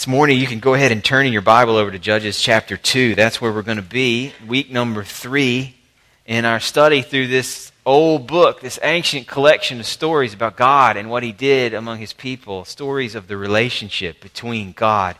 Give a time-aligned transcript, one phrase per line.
[0.00, 2.78] This morning, you can go ahead and turn in your Bible over to Judges chapter
[2.78, 3.14] 2.
[3.14, 5.76] That's where we're going to be, week number three
[6.24, 11.10] in our study through this old book, this ancient collection of stories about God and
[11.10, 15.18] what He did among His people, stories of the relationship between God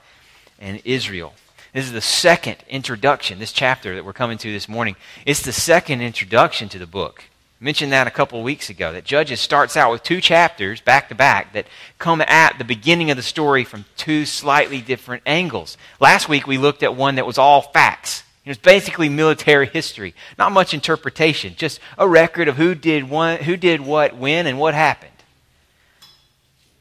[0.58, 1.35] and Israel.
[1.74, 4.97] This is the second introduction, this chapter that we're coming to this morning.
[5.26, 7.24] It's the second introduction to the book
[7.61, 11.15] mentioned that a couple weeks ago that Judges starts out with two chapters back to
[11.15, 11.67] back that
[11.99, 15.77] come at the beginning of the story from two slightly different angles.
[16.01, 18.24] Last week we looked at one that was all facts.
[18.46, 23.56] It was basically military history, not much interpretation, just a record of who did who
[23.59, 25.10] did what, when, and what happened.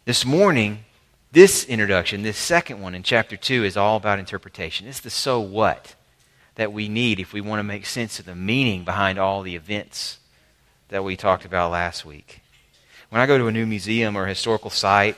[0.06, 0.86] This morning,
[1.34, 4.88] this introduction, this second one in chapter 2, is all about interpretation.
[4.88, 5.96] It's the so what
[6.56, 9.56] that we need if we want to make sense of the meaning behind all the
[9.56, 10.19] events
[10.90, 12.42] that we talked about last week.
[13.10, 15.18] When I go to a new museum or historical site,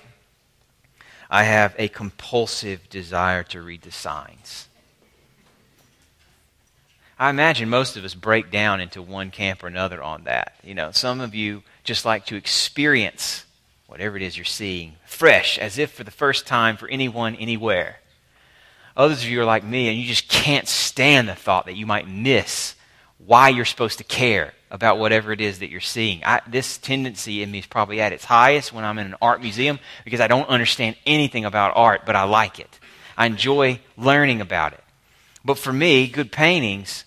[1.30, 4.68] I have a compulsive desire to read the signs.
[7.18, 10.55] I imagine most of us break down into one camp or another on that.
[10.63, 13.46] You know, some of you just like to experience
[13.88, 18.00] whatever it is you're seeing fresh, as if for the first time for anyone, anywhere.
[18.98, 21.85] Others of you are like me, and you just can't stand the thought that you
[21.85, 22.76] might miss
[23.26, 26.24] why you're supposed to care about whatever it is that you're seeing.
[26.24, 29.41] I, this tendency in me is probably at its highest when I'm in an art
[29.41, 32.80] museum because I don't understand anything about art, but I like it.
[33.18, 34.84] I enjoy learning about it.
[35.44, 37.04] But for me, good paintings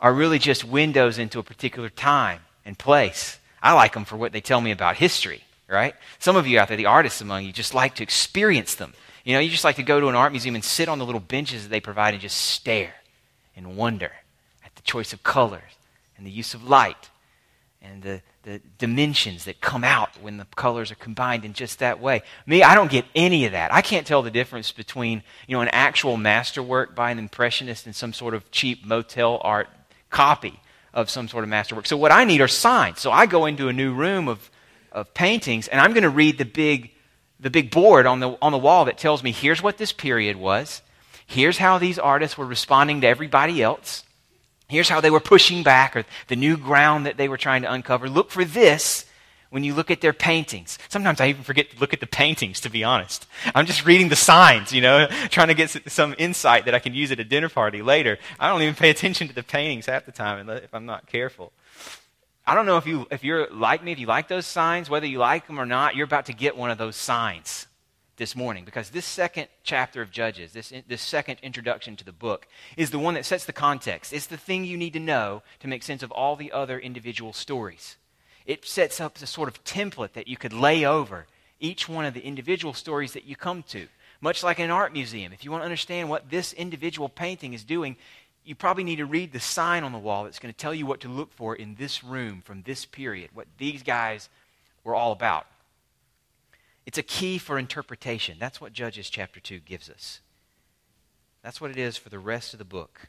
[0.00, 3.38] are really just windows into a particular time and place.
[3.62, 5.94] I like them for what they tell me about history, right?
[6.18, 8.94] Some of you out there, the artists among you, just like to experience them.
[9.24, 11.06] You know, you just like to go to an art museum and sit on the
[11.06, 12.94] little benches that they provide and just stare
[13.54, 14.12] and wonder
[14.76, 15.62] the choice of colors
[16.16, 17.10] and the use of light
[17.82, 22.00] and the, the dimensions that come out when the colors are combined in just that
[22.00, 22.22] way.
[22.46, 23.72] Me, I don't get any of that.
[23.72, 27.94] I can't tell the difference between, you know, an actual masterwork by an impressionist and
[27.94, 29.68] some sort of cheap motel art
[30.10, 30.60] copy
[30.94, 31.86] of some sort of masterwork.
[31.86, 33.00] So what I need are signs.
[33.00, 34.50] So I go into a new room of,
[34.92, 36.92] of paintings and I'm going to read the big,
[37.38, 40.36] the big board on the, on the wall that tells me here's what this period
[40.36, 40.82] was.
[41.26, 44.04] Here's how these artists were responding to everybody else.
[44.68, 47.72] Here's how they were pushing back, or the new ground that they were trying to
[47.72, 48.08] uncover.
[48.08, 49.06] Look for this
[49.50, 50.76] when you look at their paintings.
[50.88, 53.26] Sometimes I even forget to look at the paintings, to be honest.
[53.54, 56.94] I'm just reading the signs, you know, trying to get some insight that I can
[56.94, 58.18] use at a dinner party later.
[58.40, 61.52] I don't even pay attention to the paintings half the time if I'm not careful.
[62.44, 65.06] I don't know if, you, if you're like me, if you like those signs, whether
[65.06, 67.66] you like them or not, you're about to get one of those signs
[68.16, 72.46] this morning because this second chapter of Judges, this, this second introduction to the book,
[72.76, 74.12] is the one that sets the context.
[74.12, 77.32] It's the thing you need to know to make sense of all the other individual
[77.32, 77.96] stories.
[78.46, 81.26] It sets up a sort of template that you could lay over
[81.60, 83.88] each one of the individual stories that you come to.
[84.20, 87.64] Much like an art museum, if you want to understand what this individual painting is
[87.64, 87.96] doing,
[88.44, 90.86] you probably need to read the sign on the wall that's going to tell you
[90.86, 94.28] what to look for in this room from this period, what these guys
[94.84, 95.46] were all about.
[96.86, 98.36] It's a key for interpretation.
[98.38, 100.20] That's what Judges chapter 2 gives us.
[101.42, 103.08] That's what it is for the rest of the book.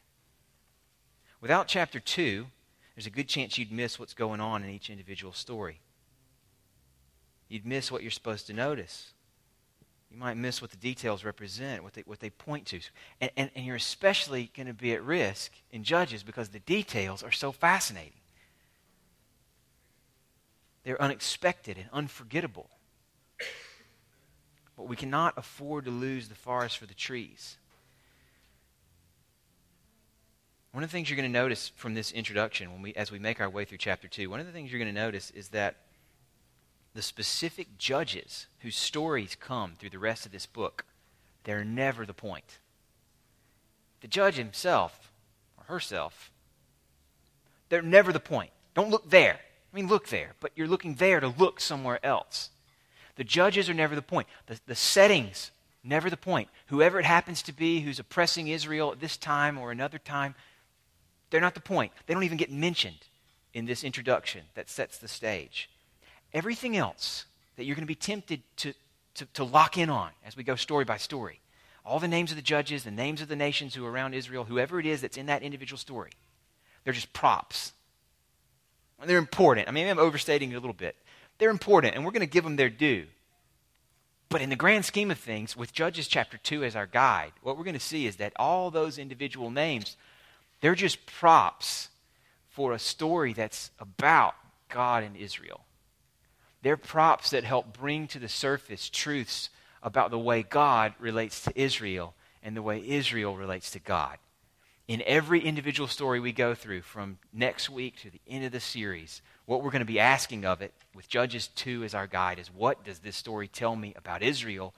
[1.39, 2.47] Without chapter 2,
[2.95, 5.79] there's a good chance you'd miss what's going on in each individual story.
[7.47, 9.13] You'd miss what you're supposed to notice.
[10.11, 12.79] You might miss what the details represent, what they, what they point to.
[13.21, 17.21] And, and, and you're especially going to be at risk in Judges because the details
[17.21, 18.13] are so fascinating.
[20.83, 22.71] They're unexpected and unforgettable.
[24.77, 27.57] But we cannot afford to lose the forest for the trees.
[30.71, 33.17] One of the things you're going to notice from this introduction, when we, as we
[33.17, 35.49] make our way through chapter 2, one of the things you're going to notice is
[35.49, 35.77] that
[36.93, 40.85] the specific judges whose stories come through the rest of this book,
[41.43, 42.59] they're never the point.
[44.01, 45.11] The judge himself
[45.57, 46.31] or herself,
[47.69, 48.51] they're never the point.
[48.75, 49.39] Don't look there.
[49.73, 52.51] I mean, look there, but you're looking there to look somewhere else.
[53.17, 54.27] The judges are never the point.
[54.45, 55.51] The, the settings,
[55.83, 56.49] never the point.
[56.67, 60.35] Whoever it happens to be who's oppressing Israel at this time or another time,
[61.29, 61.91] they're not the point.
[62.05, 63.05] They don't even get mentioned
[63.53, 65.69] in this introduction that sets the stage.
[66.33, 67.25] Everything else
[67.55, 68.73] that you're going to be tempted to,
[69.15, 71.41] to, to lock in on as we go story by story,
[71.83, 74.43] all the names of the judges, the names of the nations who are around Israel,
[74.43, 76.11] whoever it is that's in that individual story,
[76.83, 77.73] they're just props.
[79.05, 79.67] They're important.
[79.67, 80.95] I mean, I'm overstating it a little bit.
[81.37, 83.05] They're important, and we're going to give them their due.
[84.29, 87.57] But in the grand scheme of things, with Judges chapter 2 as our guide, what
[87.57, 89.95] we're going to see is that all those individual names,
[90.59, 91.89] they're just props
[92.49, 94.35] for a story that's about
[94.69, 95.61] God and Israel.
[96.61, 99.49] They're props that help bring to the surface truths
[99.81, 102.13] about the way God relates to Israel
[102.43, 104.17] and the way Israel relates to God.
[104.87, 108.59] In every individual story we go through, from next week to the end of the
[108.59, 112.37] series, what we're going to be asking of it, with Judges 2 as our guide,
[112.37, 114.75] is what does this story tell me about Israel?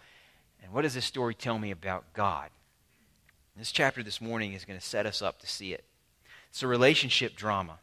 [0.63, 2.50] And what does this story tell me about God?
[3.57, 5.83] This chapter this morning is going to set us up to see it.
[6.50, 7.80] It's a relationship drama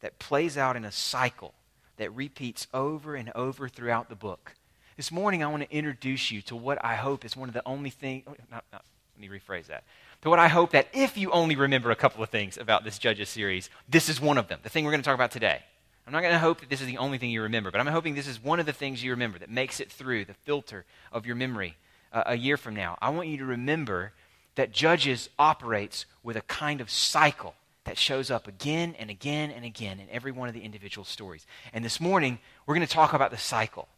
[0.00, 1.54] that plays out in a cycle
[1.96, 4.54] that repeats over and over throughout the book.
[4.96, 7.66] This morning, I want to introduce you to what I hope is one of the
[7.66, 8.24] only things.
[8.28, 8.82] Oh, let
[9.18, 9.84] me rephrase that.
[10.20, 12.98] To what I hope that if you only remember a couple of things about this
[12.98, 14.60] Judges series, this is one of them.
[14.62, 15.62] The thing we're going to talk about today.
[16.06, 17.86] I'm not going to hope that this is the only thing you remember, but I'm
[17.86, 20.84] hoping this is one of the things you remember that makes it through the filter
[21.12, 21.76] of your memory
[22.12, 22.98] uh, a year from now.
[23.00, 24.12] I want you to remember
[24.56, 27.54] that Judges operates with a kind of cycle
[27.84, 31.46] that shows up again and again and again in every one of the individual stories.
[31.72, 33.88] And this morning, we're going to talk about the cycle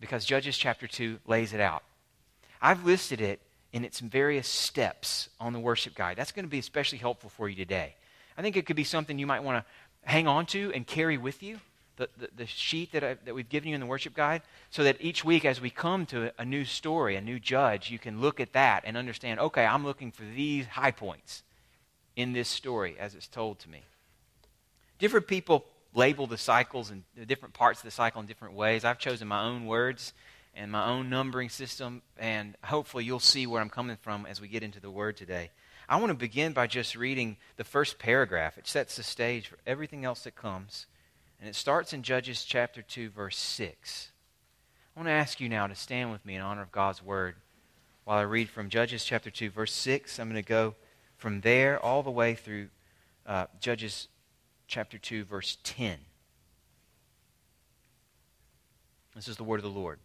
[0.00, 1.82] because Judges chapter 2 lays it out.
[2.60, 3.40] I've listed it
[3.72, 6.16] in its various steps on the worship guide.
[6.16, 7.94] That's going to be especially helpful for you today.
[8.36, 9.70] I think it could be something you might want to
[10.04, 11.60] hang on to and carry with you
[11.96, 14.84] the, the, the sheet that, I, that we've given you in the worship guide, so
[14.84, 18.20] that each week as we come to a new story, a new judge, you can
[18.20, 21.42] look at that and understand, okay, I'm looking for these high points
[22.16, 23.82] in this story as it's told to me.
[24.98, 25.64] Different people
[25.94, 28.84] label the cycles and the different parts of the cycle in different ways.
[28.84, 30.12] I've chosen my own words
[30.54, 34.48] and my own numbering system, and hopefully you'll see where I'm coming from as we
[34.48, 35.50] get into the word today.
[35.88, 38.56] I want to begin by just reading the first paragraph.
[38.58, 40.86] It sets the stage for everything else that comes.
[41.40, 44.10] And it starts in Judges chapter 2, verse 6.
[44.94, 47.34] I want to ask you now to stand with me in honor of God's word
[48.04, 50.18] while I read from Judges chapter 2, verse 6.
[50.18, 50.74] I'm going to go
[51.16, 52.68] from there all the way through
[53.26, 54.08] uh, Judges
[54.66, 55.98] chapter 2, verse 10.
[59.14, 59.98] This is the word of the Lord.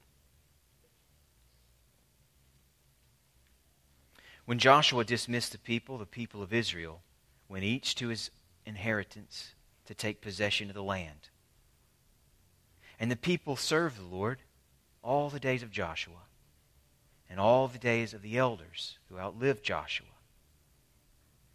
[4.48, 7.02] When Joshua dismissed the people, the people of Israel,
[7.50, 8.32] went each to his
[8.66, 9.54] inheritance
[9.88, 11.28] to take possession of the land.
[12.98, 14.40] And the people served the Lord
[15.04, 16.22] all the days of Joshua
[17.30, 20.08] and all the days of the elders who outlived Joshua,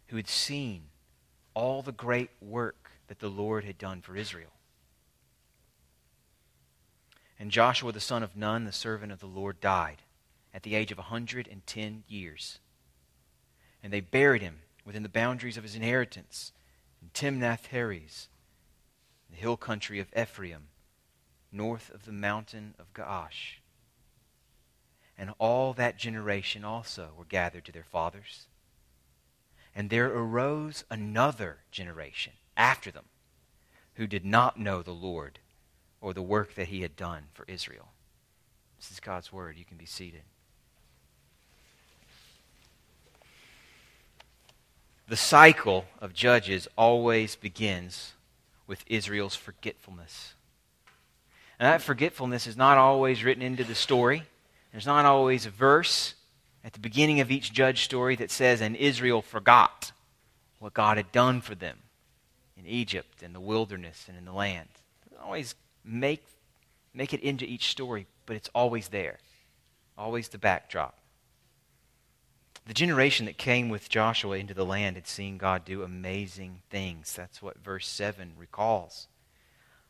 [0.09, 0.83] who had seen
[1.55, 4.53] all the great work that the Lord had done for Israel.
[7.39, 10.03] And Joshua the son of Nun, the servant of the Lord, died
[10.53, 12.59] at the age of a 110 years.
[13.83, 16.53] And they buried him within the boundaries of his inheritance
[17.01, 18.29] in Timnath Heres,
[19.29, 20.69] the hill country of Ephraim,
[21.51, 23.59] north of the mountain of Gaash.
[25.17, 28.47] And all that generation also were gathered to their fathers.
[29.75, 33.05] And there arose another generation after them
[33.95, 35.39] who did not know the Lord
[36.01, 37.89] or the work that he had done for Israel.
[38.77, 39.57] This is God's word.
[39.57, 40.23] You can be seated.
[45.13, 48.13] The cycle of Judges always begins
[48.65, 50.33] with Israel's forgetfulness.
[51.59, 54.23] And that forgetfulness is not always written into the story.
[54.71, 56.15] There's not always a verse
[56.63, 59.91] at the beginning of each judge story that says, And Israel forgot
[60.57, 61.77] what God had done for them
[62.57, 64.69] in Egypt and the wilderness and in the land.
[65.03, 65.53] Doesn't always
[65.85, 66.25] make,
[66.91, 69.19] make it into each story, but it's always there,
[69.95, 70.97] always the backdrop.
[72.65, 77.13] The generation that came with Joshua into the land had seen God do amazing things.
[77.13, 79.07] That's what verse 7 recalls.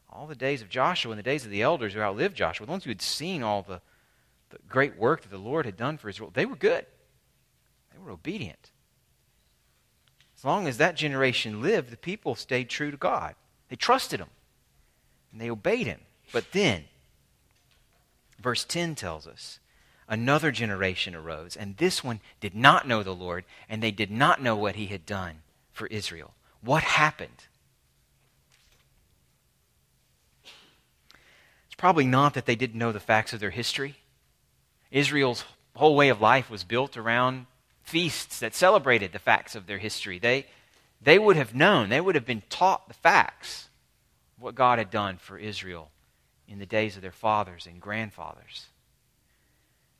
[0.09, 2.71] All the days of Joshua and the days of the elders who outlived Joshua, the
[2.71, 3.81] ones who had seen all the,
[4.49, 6.85] the great work that the Lord had done for Israel, they were good.
[7.91, 8.71] They were obedient.
[10.35, 13.35] As long as that generation lived, the people stayed true to God.
[13.69, 14.29] They trusted Him
[15.31, 16.01] and they obeyed Him.
[16.31, 16.85] But then,
[18.41, 19.59] verse 10 tells us
[20.07, 24.41] another generation arose, and this one did not know the Lord, and they did not
[24.41, 25.37] know what he had done
[25.71, 26.33] for Israel.
[26.61, 27.45] What happened?
[31.65, 33.95] It's probably not that they didn't know the facts of their history.
[34.91, 35.43] Israel's
[35.75, 37.47] whole way of life was built around
[37.83, 40.19] feasts that celebrated the facts of their history.
[40.19, 40.45] They,
[41.01, 43.67] they would have known, they would have been taught the facts
[44.39, 45.89] what God had done for Israel
[46.47, 48.67] in the days of their fathers and grandfathers.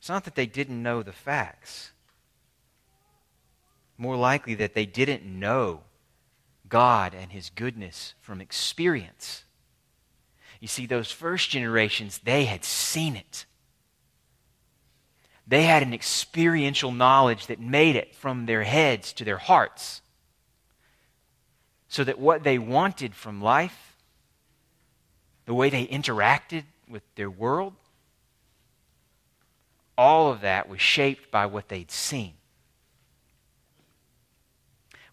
[0.04, 1.92] It's not that they didn't know the facts.
[3.96, 5.80] More likely that they didn't know
[6.68, 9.44] God and His goodness from experience.
[10.60, 13.46] You see, those first generations, they had seen it.
[15.46, 20.02] They had an experiential knowledge that made it from their heads to their hearts.
[21.88, 23.96] So that what they wanted from life,
[25.46, 27.72] the way they interacted with their world,
[29.96, 32.34] all of that was shaped by what they'd seen.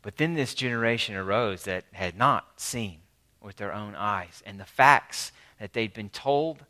[0.01, 2.99] But then this generation arose that had not seen
[3.41, 4.41] with their own eyes.
[4.45, 6.65] And the facts that they'd been told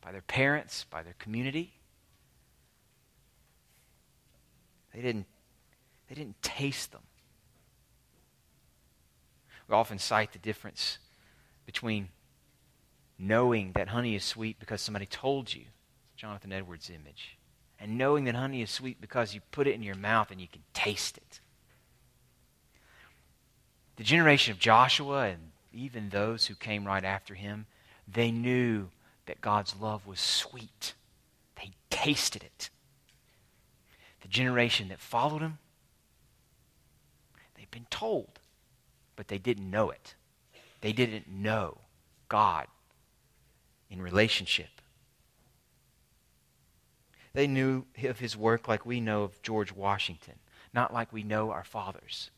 [0.00, 1.74] by their parents, by their community,
[4.92, 5.26] they didn't,
[6.08, 7.02] they didn't taste them.
[9.68, 10.98] We often cite the difference
[11.66, 12.08] between
[13.18, 15.64] knowing that honey is sweet because somebody told you,
[16.18, 17.38] Jonathan Edwards' image,
[17.78, 20.48] and knowing that honey is sweet because you put it in your mouth and you
[20.48, 21.40] can taste it.
[23.94, 27.66] The generation of Joshua and even those who came right after him,
[28.12, 28.88] they knew
[29.26, 30.94] that God's love was sweet.
[31.54, 32.68] They tasted it.
[34.22, 35.58] The generation that followed him,
[37.56, 38.40] they've been told,
[39.14, 40.16] but they didn't know it.
[40.80, 41.78] They didn't know
[42.28, 42.66] God
[43.88, 44.77] in relationship.
[47.32, 50.34] They knew of his work like we know of George Washington,
[50.72, 52.30] not like we know our fathers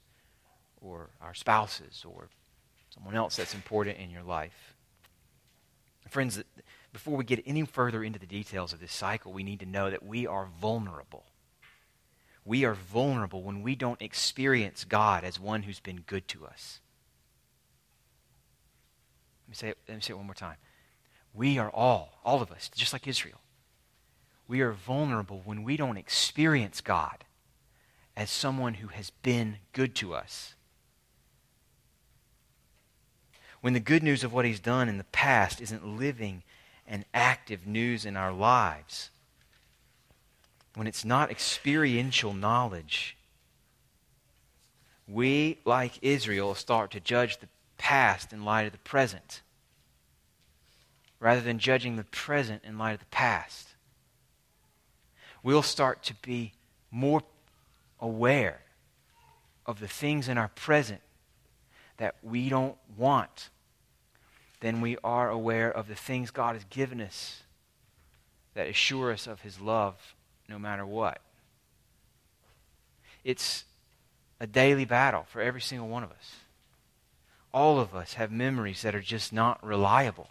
[0.80, 2.28] or our spouses or
[2.90, 4.74] someone else that's important in your life.
[6.08, 6.42] Friends,
[6.92, 9.90] before we get any further into the details of this cycle, we need to know
[9.90, 11.24] that we are vulnerable.
[12.44, 16.80] We are vulnerable when we don't experience God as one who's been good to us.
[19.44, 20.56] Let me say it, let me say it one more time.
[21.32, 23.40] We are all, all of us, just like Israel,
[24.50, 27.24] we are vulnerable when we don't experience God
[28.16, 30.54] as someone who has been good to us
[33.60, 36.42] when the good news of what he's done in the past isn't living
[36.86, 39.10] and active news in our lives,
[40.74, 43.16] when it's not experiential knowledge,
[45.06, 49.42] we, like Israel, start to judge the past in light of the present
[51.18, 53.69] rather than judging the present in light of the past.
[55.42, 56.52] We'll start to be
[56.90, 57.22] more
[57.98, 58.60] aware
[59.66, 61.00] of the things in our present
[61.96, 63.50] that we don't want,
[64.60, 67.42] than we are aware of the things God has given us
[68.54, 70.14] that assure us of His love
[70.48, 71.20] no matter what.
[73.24, 73.64] It's
[74.38, 76.36] a daily battle for every single one of us.
[77.52, 80.28] All of us have memories that are just not reliable.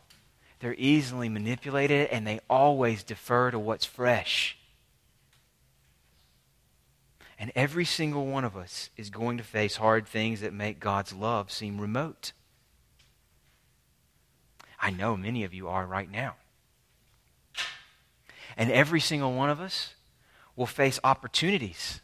[0.59, 4.57] They're easily manipulated and they always defer to what's fresh.
[7.39, 11.13] And every single one of us is going to face hard things that make God's
[11.13, 12.33] love seem remote.
[14.81, 16.35] I know many of you are right now.
[18.57, 19.95] And every single one of us
[20.57, 22.01] will face opportunities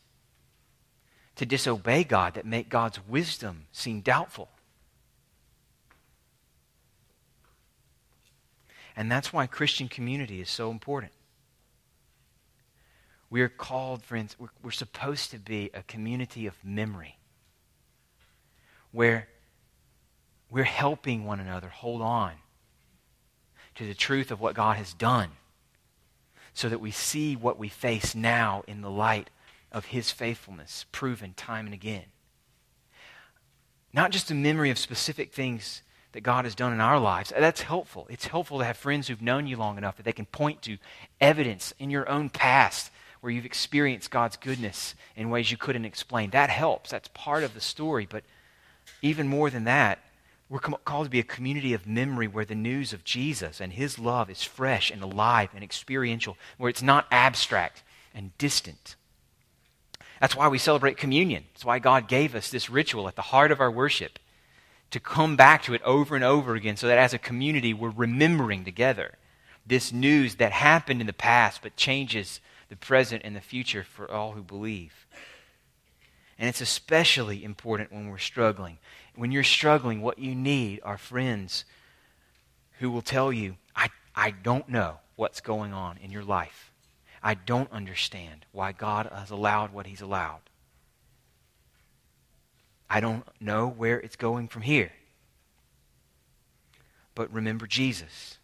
[1.36, 4.48] to disobey God that make God's wisdom seem doubtful.
[8.96, 11.12] And that's why Christian community is so important.
[13.29, 17.17] We are called, friends, we're, we're supposed to be a community of memory
[18.91, 19.27] where
[20.50, 22.34] we're helping one another hold on
[23.75, 25.32] to the truth of what God has done
[26.53, 29.29] so that we see what we face now in the light
[29.72, 32.05] of His faithfulness proven time and again.
[33.91, 35.82] Not just a memory of specific things
[36.13, 37.34] that God has done in our lives.
[37.38, 38.08] That's helpful.
[38.10, 40.77] It's helpful to have friends who've known you long enough that they can point to
[41.20, 42.89] evidence in your own past
[43.25, 46.29] where you've experienced God's goodness in ways you couldn't explain.
[46.29, 46.91] That helps.
[46.91, 48.08] That's part of the story.
[48.08, 48.24] But
[49.01, 49.98] even more than that,
[50.48, 53.98] we're called to be a community of memory where the news of Jesus and his
[53.98, 57.82] love is fresh and alive and experiential, where it's not abstract
[58.13, 58.96] and distant.
[60.22, 61.46] That's why we celebrate communion.
[61.53, 64.20] That's why God gave us this ritual at the heart of our worship
[64.91, 67.89] to come back to it over and over again so that as a community we're
[67.89, 69.15] remembering together
[69.65, 74.10] this news that happened in the past but changes the present and the future for
[74.10, 75.05] all who believe.
[76.38, 78.77] And it's especially important when we're struggling.
[79.15, 81.63] When you're struggling, what you need are friends
[82.79, 86.72] who will tell you, I, I don't know what's going on in your life.
[87.24, 90.41] I don't understand why God has allowed what He's allowed.
[92.89, 94.91] I don't know where it's going from here.
[97.15, 98.38] But remember Jesus.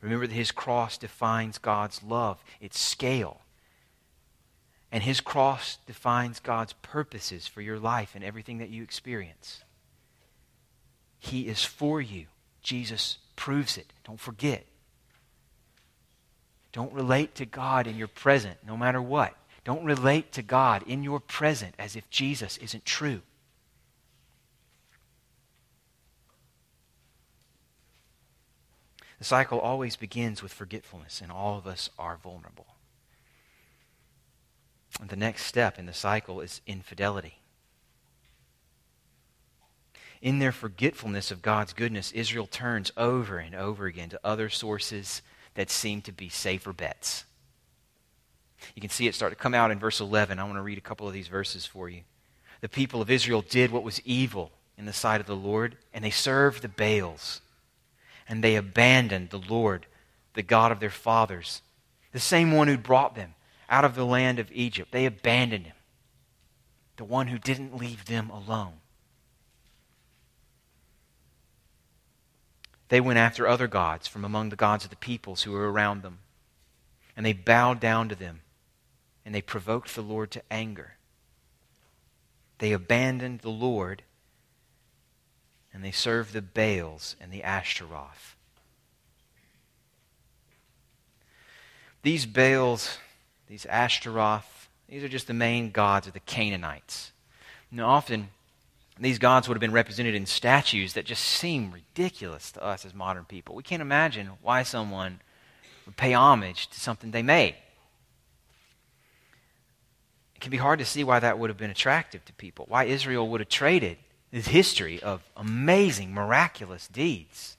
[0.00, 3.40] Remember that his cross defines God's love, its scale.
[4.92, 9.62] And his cross defines God's purposes for your life and everything that you experience.
[11.18, 12.26] He is for you.
[12.62, 13.92] Jesus proves it.
[14.04, 14.66] Don't forget.
[16.72, 19.34] Don't relate to God in your present, no matter what.
[19.64, 23.20] Don't relate to God in your present as if Jesus isn't true.
[29.20, 32.66] The cycle always begins with forgetfulness, and all of us are vulnerable.
[35.06, 37.34] The next step in the cycle is infidelity.
[40.22, 45.20] In their forgetfulness of God's goodness, Israel turns over and over again to other sources
[45.54, 47.24] that seem to be safer bets.
[48.74, 50.38] You can see it start to come out in verse 11.
[50.38, 52.02] I want to read a couple of these verses for you.
[52.62, 56.02] The people of Israel did what was evil in the sight of the Lord, and
[56.02, 57.42] they served the Baals.
[58.30, 59.86] And they abandoned the Lord,
[60.34, 61.62] the God of their fathers,
[62.12, 63.34] the same one who brought them
[63.68, 64.92] out of the land of Egypt.
[64.92, 65.74] They abandoned him,
[66.96, 68.74] the one who didn't leave them alone.
[72.88, 76.02] They went after other gods from among the gods of the peoples who were around
[76.02, 76.20] them,
[77.16, 78.42] and they bowed down to them,
[79.24, 80.94] and they provoked the Lord to anger.
[82.58, 84.04] They abandoned the Lord,
[85.72, 88.36] and they served the Baals and the Ashtaroth.
[92.02, 92.98] These Baals,
[93.46, 97.12] these Ashtaroth, these are just the main gods of the Canaanites.
[97.70, 98.30] Now, often
[98.98, 102.92] these gods would have been represented in statues that just seem ridiculous to us as
[102.92, 103.54] modern people.
[103.54, 105.20] We can't imagine why someone
[105.86, 107.54] would pay homage to something they made.
[110.34, 112.84] It can be hard to see why that would have been attractive to people, why
[112.84, 113.98] Israel would have traded
[114.30, 117.56] this history of amazing, miraculous deeds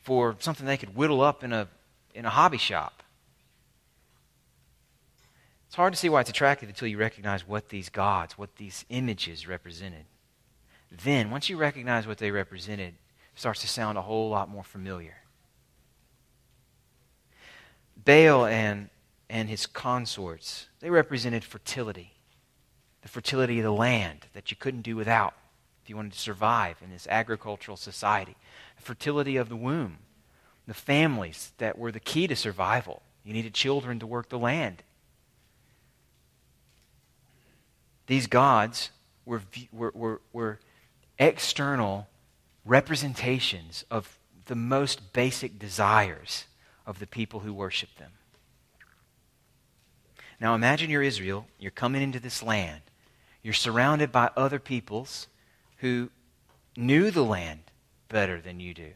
[0.00, 1.68] for something they could whittle up in a,
[2.14, 3.02] in a hobby shop.
[5.66, 8.84] It's hard to see why it's attractive until you recognize what these gods, what these
[8.90, 10.04] images represented.
[11.02, 12.94] Then, once you recognize what they represented, it
[13.40, 15.16] starts to sound a whole lot more familiar.
[18.04, 18.90] Baal and,
[19.28, 22.12] and his consorts, they represented fertility,
[23.02, 25.34] the fertility of the land that you couldn't do without
[25.84, 28.36] if you wanted to survive in this agricultural society,
[28.76, 29.98] the fertility of the womb,
[30.66, 33.02] the families that were the key to survival.
[33.22, 34.82] You needed children to work the land.
[38.06, 38.92] These gods
[39.26, 40.58] were, were, were, were
[41.18, 42.08] external
[42.64, 46.46] representations of the most basic desires
[46.86, 48.12] of the people who worship them.
[50.40, 52.80] Now imagine you're Israel, you're coming into this land,
[53.42, 55.26] you're surrounded by other peoples
[55.84, 56.08] who
[56.78, 57.60] knew the land
[58.08, 58.92] better than you do,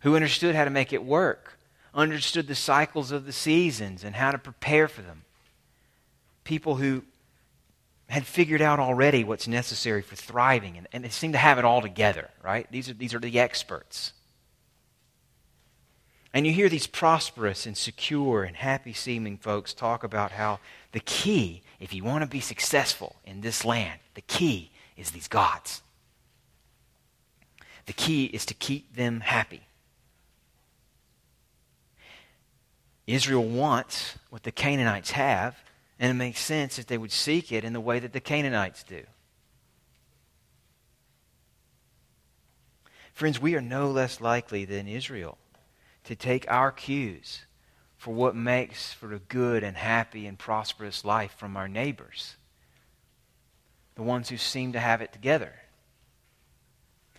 [0.00, 1.56] who understood how to make it work,
[1.94, 5.22] understood the cycles of the seasons and how to prepare for them.
[6.42, 7.04] People who
[8.08, 11.64] had figured out already what's necessary for thriving, and, and they seem to have it
[11.64, 12.66] all together, right?
[12.72, 14.14] These are, these are the experts.
[16.32, 20.58] And you hear these prosperous and secure and happy seeming folks talk about how
[20.90, 25.28] the key, if you want to be successful in this land, the key is these
[25.28, 25.82] gods.
[27.86, 29.62] The key is to keep them happy.
[33.06, 35.56] Israel wants what the Canaanites have,
[35.98, 38.82] and it makes sense that they would seek it in the way that the Canaanites
[38.82, 39.02] do.
[43.12, 45.38] Friends, we are no less likely than Israel
[46.04, 47.44] to take our cues
[47.96, 52.36] for what makes for a good and happy and prosperous life from our neighbors,
[53.94, 55.54] the ones who seem to have it together,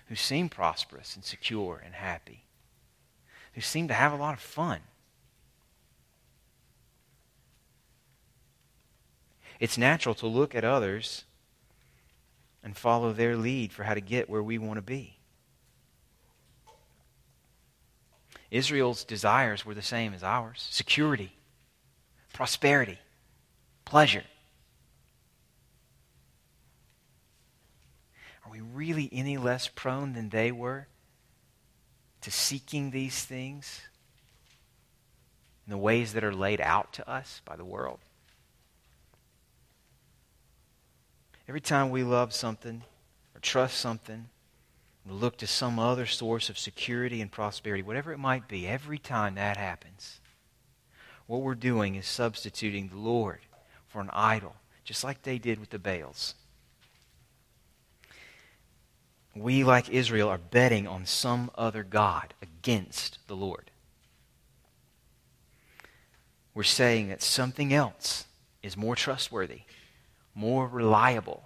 [0.08, 2.46] who seem prosperous and secure and happy,
[3.54, 4.80] who seem to have a lot of fun.
[9.60, 11.24] It's natural to look at others
[12.64, 15.18] and follow their lead for how to get where we want to be.
[18.52, 21.34] Israel's desires were the same as ours security,
[22.34, 23.00] prosperity,
[23.86, 24.24] pleasure.
[28.46, 30.88] Are we really any less prone than they were
[32.22, 33.82] to seeking these things
[35.66, 38.00] in the ways that are laid out to us by the world?
[41.48, 42.84] Every time we love something
[43.36, 44.30] or trust something,
[45.06, 48.98] we look to some other source of security and prosperity, whatever it might be, every
[48.98, 50.20] time that happens,
[51.28, 53.40] what we're doing is substituting the Lord
[53.88, 56.36] for an idol, just like they did with the Baals.
[59.36, 63.70] We, like Israel, are betting on some other God against the Lord.
[66.54, 68.26] We're saying that something else
[68.64, 69.62] is more trustworthy
[70.36, 71.44] more reliable,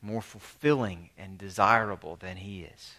[0.00, 2.94] more fulfilling and desirable than he is.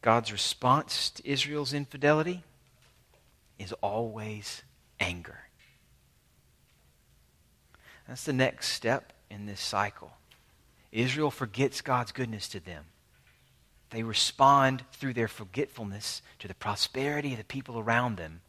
[0.00, 2.42] God's response to Israel's infidelity
[3.58, 4.62] is always
[4.98, 5.47] anger.
[8.08, 10.12] That's the next step in this cycle.
[10.90, 12.86] Israel forgets God's goodness to them.
[13.90, 18.40] They respond through their forgetfulness to the prosperity of the people around them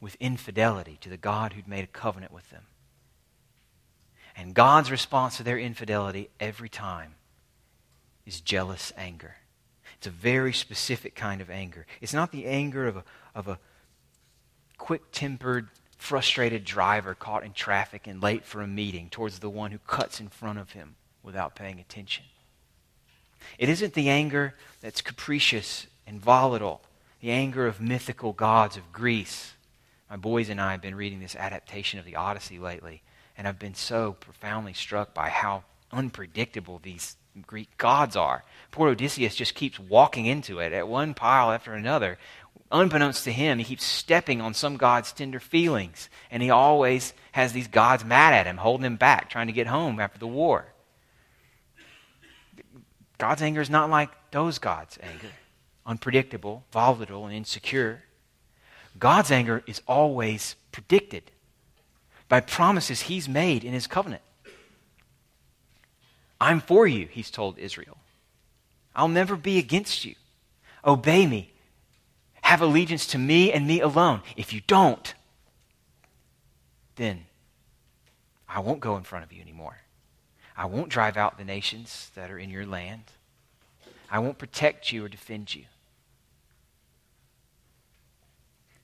[0.00, 2.62] with infidelity to the God who'd made a covenant with them.
[4.36, 7.16] And God's response to their infidelity every time
[8.24, 9.34] is jealous anger.
[9.96, 11.86] It's a very specific kind of anger.
[12.00, 13.58] It's not the anger of a, of a
[14.76, 19.72] quick tempered, frustrated driver caught in traffic and late for a meeting towards the one
[19.72, 22.24] who cuts in front of him without paying attention.
[23.58, 26.80] It isn't the anger that's capricious and volatile,
[27.20, 29.54] the anger of mythical gods of Greece.
[30.08, 33.02] My boys and I have been reading this adaptation of the Odyssey lately,
[33.36, 38.44] and I've been so profoundly struck by how unpredictable these Greek gods are.
[38.70, 42.18] Poor Odysseus just keeps walking into it at one pile after another.
[42.70, 47.52] Unbeknownst to him, he keeps stepping on some god's tender feelings, and he always has
[47.52, 50.66] these gods mad at him, holding him back, trying to get home after the war.
[53.16, 55.30] God's anger is not like those gods' anger
[55.88, 58.04] unpredictable, volatile, and insecure.
[58.98, 61.30] God's anger is always predicted
[62.28, 64.22] by promises he's made in his covenant.
[66.38, 67.96] I'm for you, he's told Israel.
[68.94, 70.14] I'll never be against you.
[70.84, 71.52] Obey me.
[72.48, 74.22] Have allegiance to me and me alone.
[74.34, 75.12] If you don't,
[76.96, 77.26] then
[78.48, 79.76] I won't go in front of you anymore.
[80.56, 83.02] I won't drive out the nations that are in your land.
[84.10, 85.64] I won't protect you or defend you.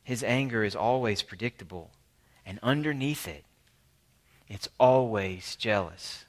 [0.03, 1.90] His anger is always predictable,
[2.44, 3.44] and underneath it,
[4.46, 6.27] it's always jealous.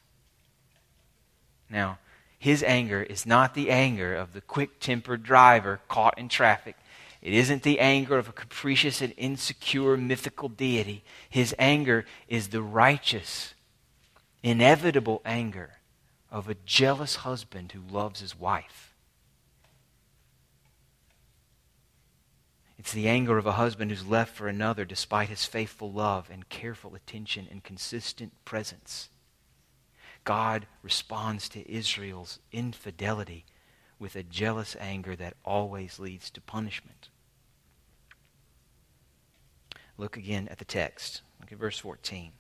[1.70, 1.98] Now,
[2.40, 6.78] his anger is not the anger of the quick tempered driver caught in traffic.
[7.26, 11.04] It isn't the anger of a capricious and insecure mythical deity.
[11.28, 13.56] His anger is the righteous,
[14.44, 15.80] inevitable anger
[16.30, 18.94] of a jealous husband who loves his wife.
[22.78, 26.48] It's the anger of a husband who's left for another despite his faithful love and
[26.48, 29.10] careful attention and consistent presence.
[30.26, 33.46] God responds to Israel's infidelity
[33.98, 37.10] with a jealous anger that always leads to punishment.
[39.98, 41.22] Look again at the text.
[41.40, 42.32] Look at verse 14.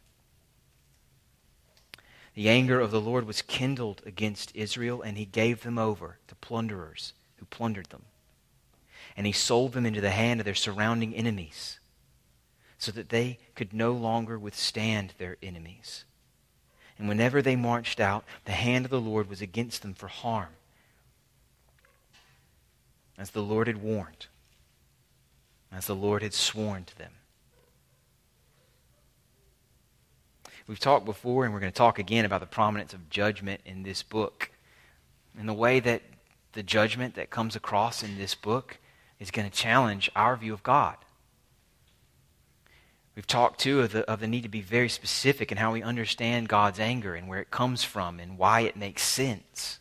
[2.34, 6.36] The anger of the Lord was kindled against Israel, and he gave them over to
[6.36, 8.04] plunderers who plundered them
[9.16, 11.80] and he sold them into the hand of their surrounding enemies
[12.78, 16.04] so that they could no longer withstand their enemies.
[16.98, 20.50] And whenever they marched out, the hand of the Lord was against them for harm,
[23.18, 24.28] as the Lord had warned,
[25.72, 27.12] as the Lord had sworn to them.
[30.68, 33.84] We've talked before, and we're going to talk again about the prominence of judgment in
[33.84, 34.50] this book.
[35.38, 36.02] And the way that
[36.54, 38.78] the judgment that comes across in this book
[39.20, 40.98] is going to challenge our view of God.
[43.16, 45.82] We've talked too of the, of the need to be very specific in how we
[45.82, 49.80] understand God's anger and where it comes from and why it makes sense.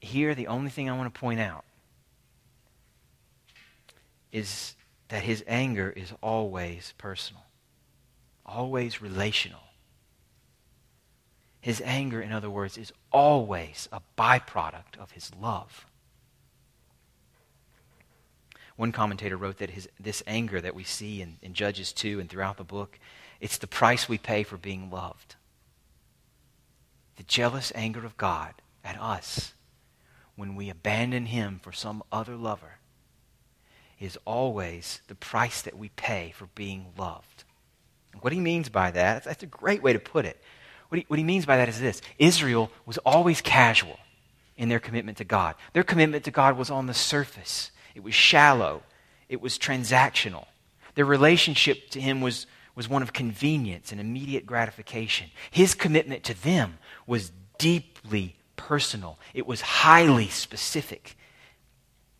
[0.00, 1.64] Here, the only thing I want to point out
[4.32, 4.74] is
[5.08, 7.44] that his anger is always personal,
[8.46, 9.60] always relational.
[11.60, 15.84] His anger, in other words, is always a byproduct of his love.
[18.76, 22.28] One commentator wrote that his, this anger that we see in, in Judges 2 and
[22.28, 22.98] throughout the book,
[23.40, 25.34] it's the price we pay for being loved.
[27.16, 28.54] The jealous anger of God
[28.84, 29.54] at us
[30.36, 32.78] when we abandon him for some other lover
[33.98, 37.44] is always the price that we pay for being loved.
[38.20, 40.40] What he means by that, that's a great way to put it.
[40.88, 43.98] What he, what he means by that is this Israel was always casual
[44.56, 45.54] in their commitment to God.
[45.72, 47.70] Their commitment to God was on the surface.
[47.94, 48.82] It was shallow.
[49.28, 50.46] It was transactional.
[50.94, 55.30] Their relationship to him was, was one of convenience and immediate gratification.
[55.50, 61.16] His commitment to them was deeply personal, it was highly specific.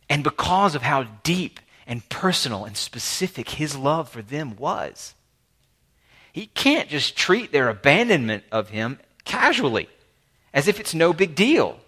[0.09, 5.15] And because of how deep and personal and specific his love for them was,
[6.37, 9.89] he can't just treat their abandonment of him casually,
[10.53, 11.79] as if it's no big deal.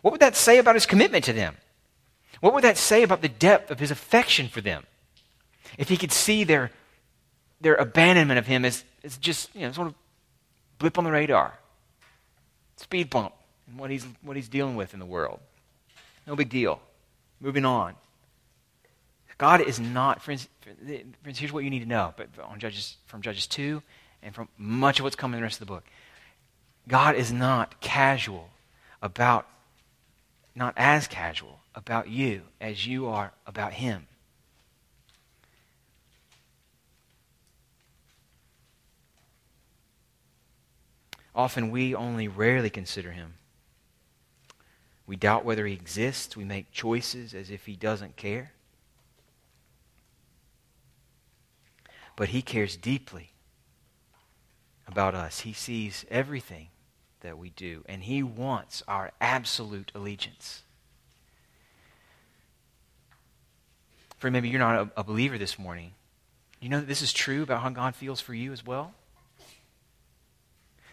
[0.00, 1.56] What would that say about his commitment to them?
[2.38, 4.84] What would that say about the depth of his affection for them?
[5.76, 6.70] If he could see their,
[7.60, 9.94] their abandonment of him as, as just, you know, sort of
[10.78, 11.58] blip on the radar,
[12.76, 13.34] speed bump
[13.66, 15.40] in what he's, what he's dealing with in the world.
[16.28, 16.80] No big deal.
[17.40, 17.96] Moving on.
[19.36, 20.46] God is not, friends,
[21.22, 23.82] friends, here's what you need to know but on Judges, from Judges 2
[24.22, 25.84] and from much of what's coming in the rest of the book.
[26.88, 28.50] God is not casual
[29.02, 29.46] about,
[30.54, 34.06] not as casual about you as you are about Him.
[41.34, 43.34] Often we only rarely consider Him.
[45.06, 46.36] We doubt whether He exists.
[46.36, 48.52] We make choices as if He doesn't care.
[52.16, 53.32] But He cares deeply
[54.86, 55.40] about us.
[55.40, 56.68] He sees everything
[57.20, 60.62] that we do, and he wants our absolute allegiance.
[64.18, 65.92] For maybe you're not a, a believer this morning.
[66.60, 68.94] You know that this is true about how God feels for you as well?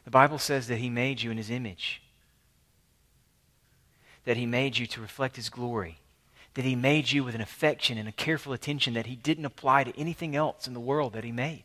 [0.05, 2.03] The Bible says that he made you in his image
[4.25, 5.99] that He made you to reflect His glory,
[6.53, 9.83] that He made you with an affection and a careful attention that He didn't apply
[9.83, 11.63] to anything else in the world that He made.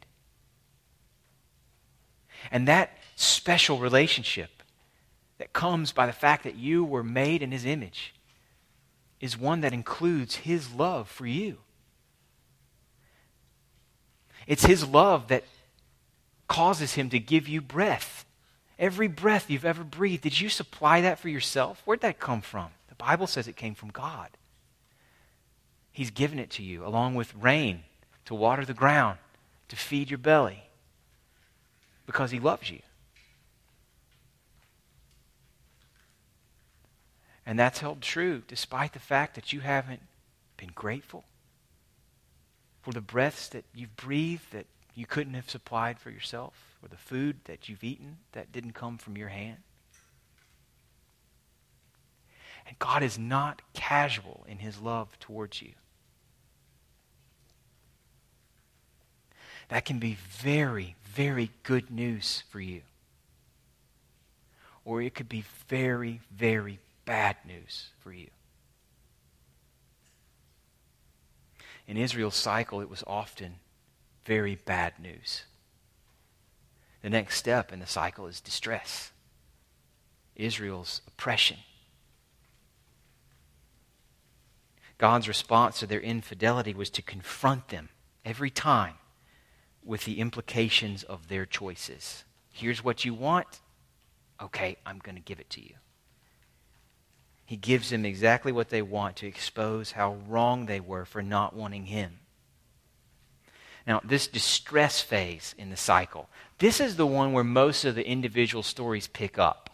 [2.51, 4.63] And that special relationship
[5.39, 8.15] that comes by the fact that you were made in His image
[9.21, 11.59] is one that includes His love for you.
[14.47, 15.45] It's His love that
[16.49, 18.25] causes Him to give you breath
[18.79, 21.83] Every breath you've ever breathed, did you supply that for yourself?
[21.85, 22.69] Where'd that come from?
[22.89, 24.29] The Bible says it came from God.
[25.91, 27.83] He's given it to you, along with rain
[28.27, 29.19] to water the ground,
[29.69, 30.63] to feed your belly,
[32.09, 32.79] because He loves you.
[37.45, 40.01] And that's held true despite the fact that you haven't
[40.57, 41.25] been grateful
[42.81, 46.97] for the breaths that you've breathed that you couldn't have supplied for yourself or the
[46.97, 49.59] food that you've eaten that didn't come from your hand.
[52.67, 55.73] And God is not casual in his love towards you.
[59.69, 62.81] That can be very, very good news for you.
[64.85, 68.29] Or it could be very, very bad news for you.
[71.89, 73.57] In Israel's cycle, it was often
[74.27, 75.43] very bad news.
[77.03, 79.11] The next step in the cycle is distress,
[80.37, 81.57] Israel's oppression.
[84.99, 87.89] God's response to their infidelity was to confront them
[88.25, 88.95] every time
[89.89, 92.25] with the implications of their choices.
[92.53, 93.61] Here's what you want.
[94.41, 95.75] Okay, I'm going to give it to you.
[97.47, 101.57] He gives them exactly what they want to expose how wrong they were for not
[101.57, 102.19] wanting Him.
[103.87, 108.07] Now, this distress phase in the cycle, this is the one where most of the
[108.07, 109.71] individual stories pick up.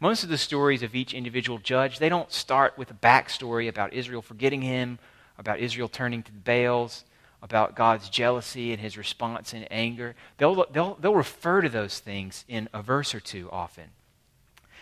[0.00, 3.92] Most of the stories of each individual judge, they don't start with a backstory about
[3.92, 4.98] Israel forgetting him,
[5.36, 7.04] about Israel turning to the Baals,
[7.42, 10.14] about God's jealousy and his response in anger.
[10.38, 13.90] They'll, they'll, they'll refer to those things in a verse or two often.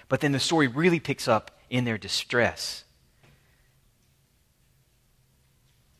[0.09, 2.85] But then the story really picks up in their distress.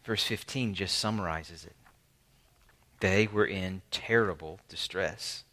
[0.05, 1.75] Verse 15 just summarizes it.
[3.01, 5.45] They were in terrible distress.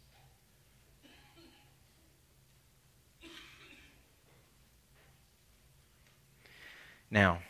[7.10, 7.40] Now,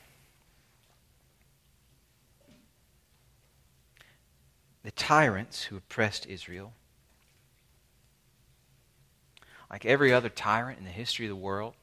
[4.85, 6.73] the tyrants who oppressed Israel,
[9.71, 11.75] like every other tyrant in the history of the world,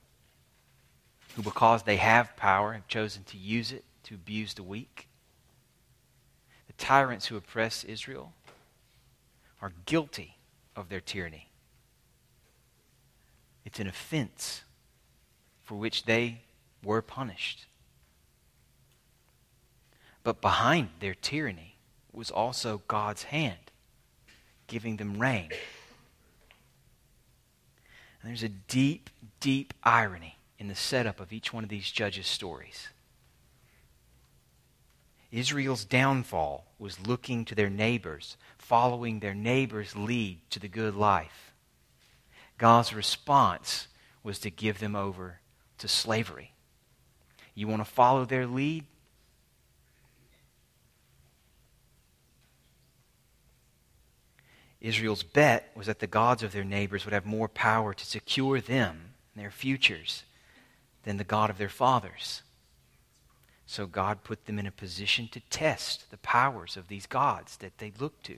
[1.36, 5.08] who, because they have power, have chosen to use it to abuse the weak,
[6.68, 8.34] the tyrants who oppress Israel
[9.62, 10.38] are guilty
[10.76, 11.50] of their tyranny.
[13.66, 14.64] It's an offense
[15.64, 16.42] for which they
[16.84, 17.66] were punished.
[20.24, 21.71] But behind their tyranny
[22.14, 23.72] was also God's hand
[24.68, 25.50] giving them rain.
[28.22, 32.28] And there's a deep, deep irony in the setup of each one of these judges'
[32.28, 32.88] stories.
[35.32, 41.54] Israel's downfall was looking to their neighbors, following their neighbors' lead to the good life.
[42.58, 43.88] God's response
[44.24, 45.40] was to give them over
[45.80, 46.54] to slavery.
[47.56, 48.86] You want to follow their lead?
[54.82, 58.60] Israel's bet was that the gods of their neighbors would have more power to secure
[58.60, 60.24] them and their futures
[61.04, 62.42] than the God of their fathers.
[63.68, 67.78] So God put them in a position to test the powers of these gods that
[67.78, 68.38] they looked to.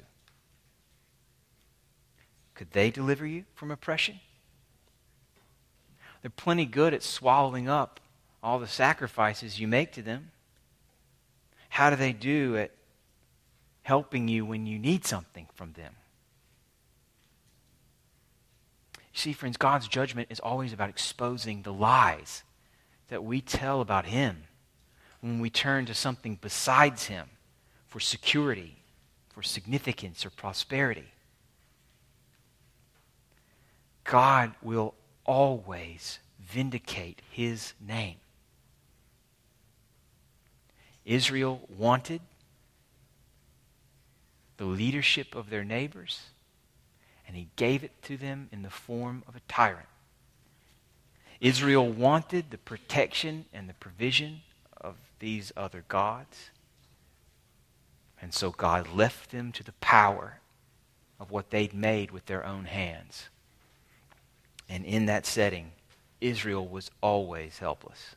[2.55, 4.19] Could they deliver you from oppression?
[6.21, 7.99] They're plenty good at swallowing up
[8.43, 10.31] all the sacrifices you make to them.
[11.69, 12.71] How do they do at
[13.81, 15.95] helping you when you need something from them?
[19.13, 22.43] You see, friends, God's judgment is always about exposing the lies
[23.09, 24.43] that we tell about Him
[25.21, 27.27] when we turn to something besides Him
[27.87, 28.77] for security,
[29.29, 31.13] for significance, or prosperity.
[34.03, 34.95] God will
[35.25, 38.17] always vindicate his name.
[41.05, 42.21] Israel wanted
[44.57, 46.21] the leadership of their neighbors,
[47.33, 49.87] and he gave it to them in the form of a tyrant.
[51.41, 54.41] Israel wanted the protection and the provision
[54.79, 56.51] of these other gods,
[58.21, 60.41] and so God left them to the power
[61.19, 63.29] of what they'd made with their own hands.
[64.69, 65.71] And in that setting,
[66.21, 68.15] Israel was always helpless.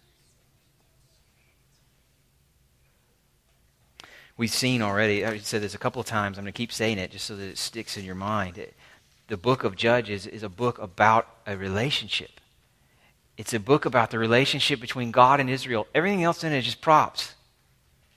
[4.36, 6.98] We've seen already, I said this a couple of times, I'm going to keep saying
[6.98, 8.62] it just so that it sticks in your mind.
[9.28, 12.40] The book of Judges is a book about a relationship.
[13.36, 15.86] It's a book about the relationship between God and Israel.
[15.94, 17.34] Everything else in it is just props.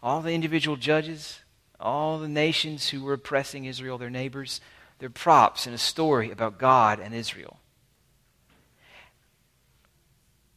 [0.01, 1.39] All the individual judges,
[1.79, 4.61] all the nations who were oppressing Israel, their neighbors,
[4.99, 7.57] they're props in a story about God and Israel.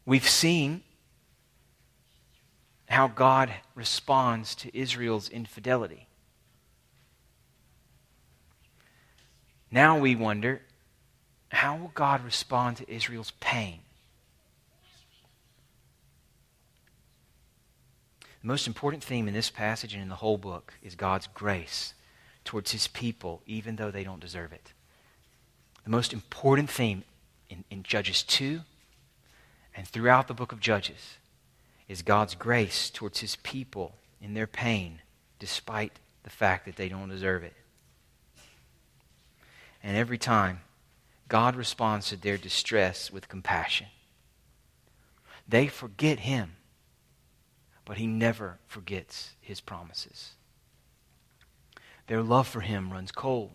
[0.04, 0.82] We've seen
[2.88, 6.08] how God responds to Israel's infidelity.
[9.72, 10.60] Now we wonder
[11.48, 13.80] how will God respond to Israel's pain?
[18.42, 21.94] The most important theme in this passage and in the whole book is God's grace
[22.44, 24.72] towards his people, even though they don't deserve it.
[25.84, 27.04] The most important theme
[27.48, 28.60] in, in Judges 2
[29.74, 31.16] and throughout the book of Judges
[31.88, 35.00] is God's grace towards his people in their pain,
[35.38, 37.54] despite the fact that they don't deserve it.
[39.82, 40.60] And every time,
[41.28, 43.88] God responds to their distress with compassion.
[45.48, 46.56] They forget him,
[47.84, 50.32] but he never forgets his promises.
[52.06, 53.50] Their love for him runs cold.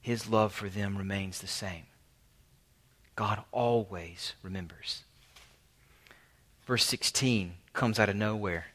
[0.00, 1.84] His love for them remains the same.
[3.16, 5.02] God always remembers.
[6.66, 8.66] Verse 16 comes out of nowhere.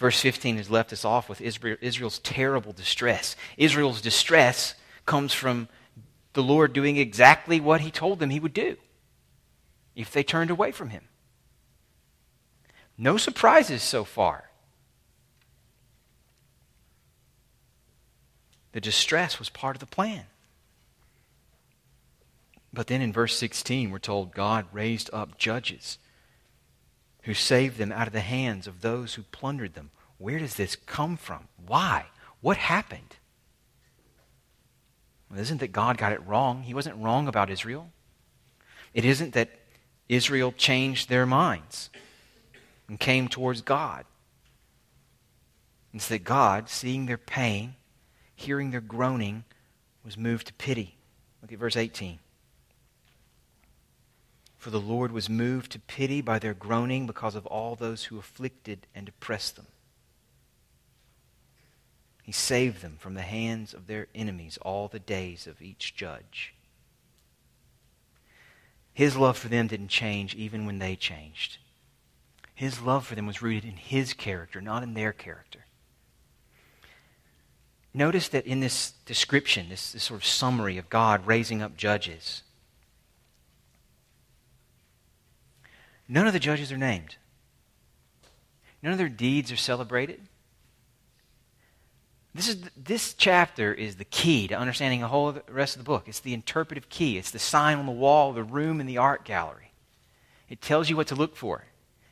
[0.00, 3.36] Verse 15 has left us off with Israel's terrible distress.
[3.58, 5.68] Israel's distress comes from
[6.32, 8.78] the Lord doing exactly what he told them he would do
[9.94, 11.04] if they turned away from him.
[12.96, 14.48] No surprises so far.
[18.72, 20.24] The distress was part of the plan.
[22.72, 25.98] But then in verse 16, we're told God raised up judges
[27.22, 29.90] who saved them out of the hands of those who plundered them.
[30.18, 31.48] Where does this come from?
[31.66, 32.06] Why?
[32.40, 33.16] What happened?
[35.30, 36.62] Well, isn't that God got it wrong?
[36.62, 37.90] He wasn't wrong about Israel.
[38.92, 39.50] It isn't that
[40.08, 41.90] Israel changed their minds
[42.88, 44.04] and came towards God.
[45.94, 47.74] It's that God, seeing their pain,
[48.34, 49.44] hearing their groaning,
[50.04, 50.96] was moved to pity.
[51.42, 52.18] Look at verse 18.
[54.60, 58.18] For the Lord was moved to pity by their groaning because of all those who
[58.18, 59.68] afflicted and oppressed them.
[62.22, 66.52] He saved them from the hands of their enemies all the days of each judge.
[68.92, 71.56] His love for them didn't change even when they changed.
[72.54, 75.64] His love for them was rooted in his character, not in their character.
[77.94, 82.42] Notice that in this description, this, this sort of summary of God raising up judges,
[86.10, 87.14] None of the judges are named.
[88.82, 90.20] None of their deeds are celebrated.
[92.34, 95.86] This, is, this chapter is the key to understanding the whole the rest of the
[95.86, 96.08] book.
[96.08, 97.16] It's the interpretive key.
[97.16, 99.72] It's the sign on the wall, the room in the art gallery.
[100.48, 101.64] It tells you what to look for.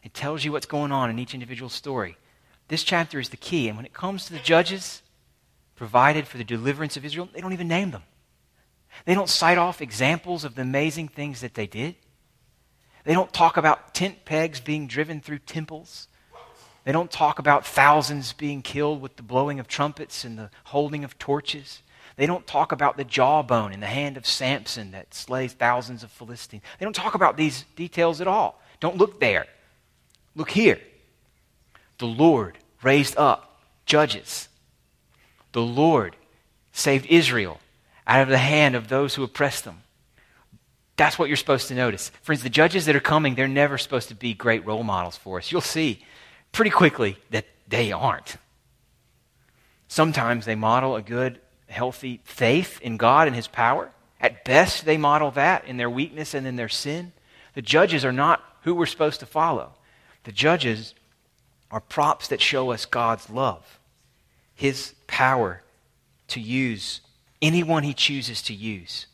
[0.04, 2.16] It tells you what's going on in each individual story.
[2.68, 3.66] This chapter is the key.
[3.66, 5.02] And when it comes to the judges
[5.74, 8.04] provided for the deliverance of Israel, they don't even name them.
[9.06, 11.96] They don't cite off examples of the amazing things that they did.
[13.09, 16.09] They don't talk about tent pegs being driven through temples.
[16.85, 21.04] They don't talk about thousands being killed with the blowing of trumpets and the holding
[21.04, 21.81] of torches.
[22.17, 26.11] They don't talk about the jawbone in the hand of Samson that slays thousands of
[26.11, 26.63] Philistines.
[26.79, 28.61] They don't talk about these details at all.
[28.79, 29.46] Don't look there.
[30.37, 30.79] Look here.
[31.96, 34.50] The Lord raised up judges.
[35.52, 36.15] The Lord
[36.73, 37.59] saved Israel
[38.06, 39.81] out of the hand of those who oppressed them.
[40.99, 42.11] That's what you're supposed to notice.
[42.23, 45.38] Friends, the judges that are coming, they're never supposed to be great role models for
[45.38, 45.51] us.
[45.51, 46.05] You'll see
[46.53, 48.37] pretty quickly that they aren't.
[49.87, 53.90] Sometimes they model a good, healthy faith in God and His power.
[54.21, 57.13] At best, they model that in their weakness and in their sin.
[57.55, 59.73] The judges are not who we're supposed to follow.
[60.25, 60.94] The judges
[61.71, 63.79] are props that show us God's love,
[64.55, 65.63] His power
[66.29, 67.01] to use
[67.40, 69.07] anyone he chooses to use.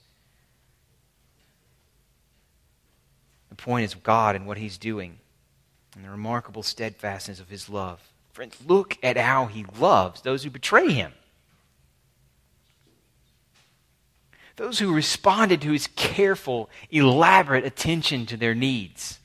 [3.57, 5.19] The point is God and what he's doing
[5.95, 8.01] and the remarkable steadfastness of his love.
[8.33, 11.13] Friends, look at how he loves those who betray him.
[14.57, 19.21] Those who responded to his careful, elaborate attention to their needs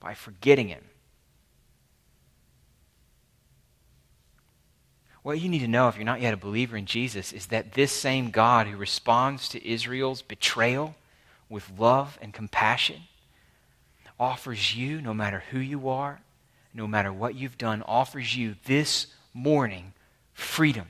[0.00, 0.87] by forgetting him.
[5.22, 7.72] What you need to know if you're not yet a believer in Jesus is that
[7.72, 10.94] this same God who responds to Israel's betrayal
[11.48, 13.02] with love and compassion
[14.18, 16.20] offers you, no matter who you are,
[16.74, 19.92] no matter what you've done, offers you this morning
[20.32, 20.86] freedom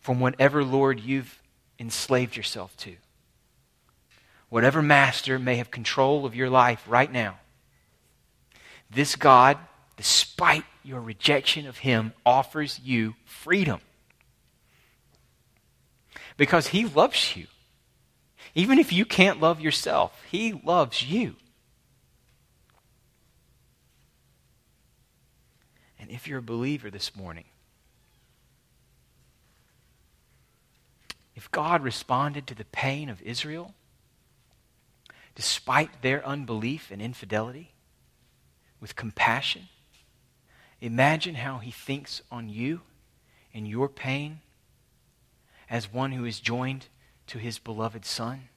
[0.00, 1.40] from whatever Lord you've
[1.78, 2.96] enslaved yourself to.
[4.48, 7.38] Whatever master may have control of your life right now.
[8.90, 9.58] This God,
[9.96, 13.80] despite your rejection of Him, offers you freedom.
[16.36, 17.46] Because He loves you.
[18.54, 21.36] Even if you can't love yourself, He loves you.
[25.98, 27.44] And if you're a believer this morning,
[31.34, 33.74] if God responded to the pain of Israel,
[35.34, 37.72] despite their unbelief and infidelity,
[38.80, 39.68] with compassion,
[40.84, 42.80] imagine how He thinks on you
[43.52, 44.40] and your pain
[45.70, 46.86] as one who is joined
[47.26, 48.48] to his beloved Son,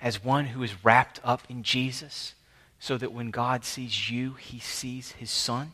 [0.00, 2.34] as one who is wrapped up in Jesus,
[2.78, 5.72] so that when God sees you, he sees his Son.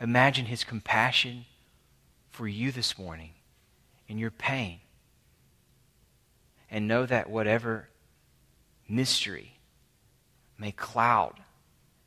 [0.00, 1.44] Imagine his compassion
[2.30, 3.30] for you this morning
[4.08, 4.80] in your pain.
[6.70, 7.88] And know that whatever
[8.88, 9.58] mystery
[10.56, 11.41] may cloud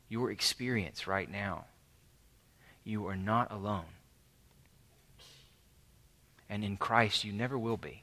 [0.08, 1.64] your experience right now,
[2.84, 3.86] you are not alone
[6.48, 8.02] and in Christ you never will be.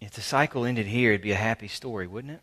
[0.00, 2.40] If the cycle ended here, it'd be a happy story, wouldn't it?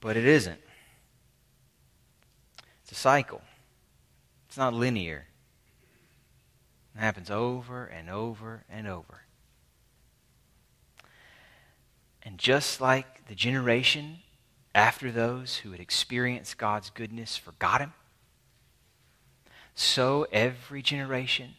[0.00, 0.60] But it isn't.
[2.82, 3.42] It's a cycle.
[4.48, 5.26] It's not linear.
[7.00, 9.22] It happens over and over and over.
[12.22, 14.18] And just like the generation
[14.74, 17.94] after those who had experienced God's goodness forgot him,
[19.74, 21.54] so every generation,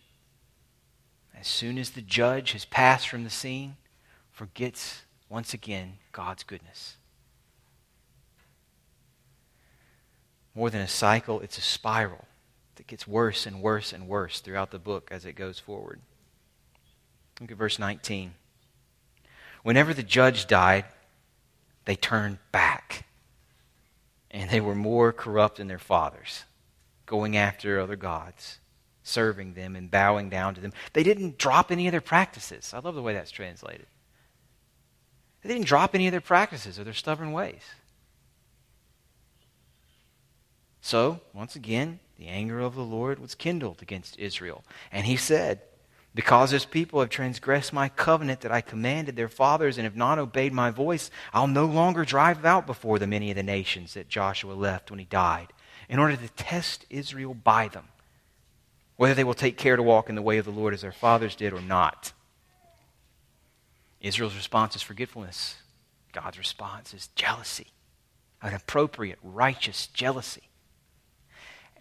[1.35, 3.77] as soon as the judge has passed from the scene,
[4.29, 6.97] forgets once again God's goodness.
[10.53, 12.27] More than a cycle, it's a spiral
[12.75, 16.01] that gets worse and worse and worse throughout the book as it goes forward.
[17.39, 18.33] Look at verse 19.
[19.63, 20.85] Whenever the judge died,
[21.85, 23.05] they turned back.
[24.29, 26.45] And they were more corrupt than their fathers,
[27.05, 28.59] going after other gods,
[29.03, 30.71] serving them and bowing down to them.
[30.93, 32.73] They didn't drop any of their practices.
[32.73, 33.87] I love the way that's translated.
[35.41, 37.61] They didn't drop any of their practices or their stubborn ways.
[40.81, 44.63] So, once again, the anger of the Lord was kindled against Israel.
[44.91, 45.61] And he said,
[46.13, 50.19] because his people have transgressed my covenant that I commanded their fathers and have not
[50.19, 54.09] obeyed my voice, I'll no longer drive out before them any of the nations that
[54.09, 55.53] Joshua left when he died,
[55.87, 57.87] in order to test Israel by them,
[58.97, 60.91] whether they will take care to walk in the way of the Lord as their
[60.91, 62.11] fathers did or not.
[64.01, 65.55] Israel's response is forgetfulness.
[66.11, 67.67] God's response is jealousy,
[68.41, 70.49] an appropriate, righteous jealousy.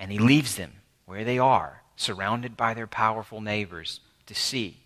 [0.01, 0.73] And he leaves them
[1.05, 4.79] where they are, surrounded by their powerful neighbors to see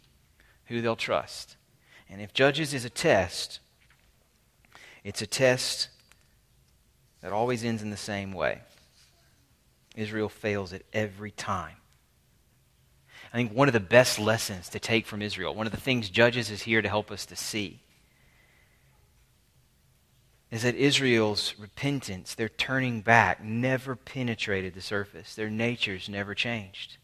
[0.67, 1.57] who they'll trust.
[2.11, 3.61] And if Judges is a test,
[5.05, 5.89] it's a test
[7.21, 8.63] that always ends in the same way.
[9.95, 11.77] Israel fails it every time.
[13.33, 16.11] I think one of the best lessons to take from Israel, one of the things
[16.11, 17.84] Judges is here to help us to see,
[20.55, 25.35] is that Israel's repentance, their turning back, never penetrated the surface.
[25.35, 26.97] Their natures never changed.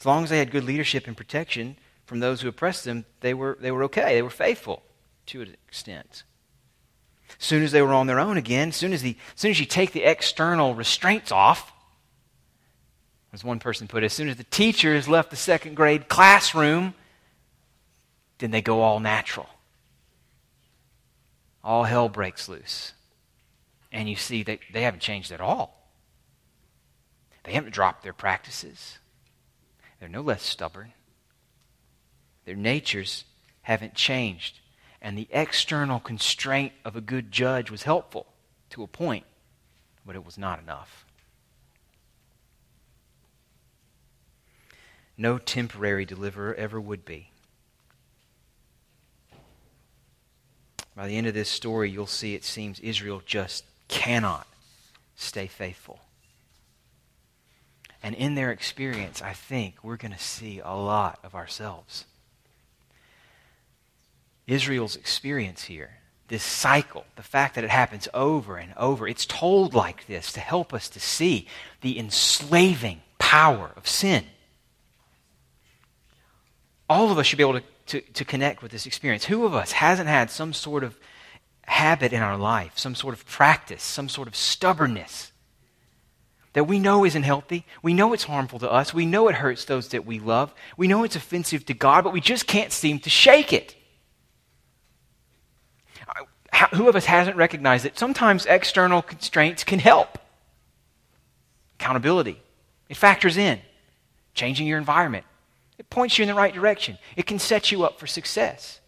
[0.00, 1.76] As long as they had good leadership and protection
[2.06, 4.14] from those who oppressed them, they were, they were okay.
[4.14, 4.82] They were faithful
[5.26, 6.22] to an extent.
[7.38, 9.60] As soon as they were on their own again, soon as, the, as soon as
[9.60, 11.74] you take the external restraints off,
[13.34, 16.08] as one person put it, as soon as the teacher has left the second grade
[16.08, 16.94] classroom,
[18.38, 19.46] then they go all natural.
[21.66, 22.92] All hell breaks loose.
[23.90, 25.90] And you see they, they haven't changed at all.
[27.42, 28.98] They haven't dropped their practices.
[29.98, 30.92] They're no less stubborn.
[32.44, 33.24] Their natures
[33.62, 34.60] haven't changed.
[35.02, 38.28] And the external constraint of a good judge was helpful
[38.70, 39.24] to a point,
[40.06, 41.04] but it was not enough.
[45.18, 47.32] No temporary deliverer ever would be.
[50.96, 54.46] By the end of this story, you'll see it seems Israel just cannot
[55.14, 56.00] stay faithful.
[58.02, 62.06] And in their experience, I think we're going to see a lot of ourselves.
[64.46, 69.74] Israel's experience here, this cycle, the fact that it happens over and over, it's told
[69.74, 71.46] like this to help us to see
[71.80, 74.24] the enslaving power of sin.
[76.88, 79.24] All of us should be able to, to, to connect with this experience.
[79.24, 80.98] Who of us hasn't had some sort of
[81.62, 85.32] habit in our life, some sort of practice, some sort of stubbornness
[86.52, 87.66] that we know isn't healthy.
[87.82, 88.94] We know it's harmful to us.
[88.94, 90.54] We know it hurts those that we love.
[90.78, 93.74] We know it's offensive to God, but we just can't seem to shake it.
[96.72, 100.18] Who of us hasn't recognized that sometimes external constraints can help?
[101.78, 102.40] Accountability.
[102.88, 103.60] It factors in.
[104.32, 105.26] Changing your environment.
[105.78, 106.98] It points you in the right direction.
[107.16, 108.80] It can set you up for success.